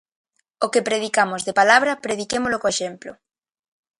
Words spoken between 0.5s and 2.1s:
O que predicamos de palabra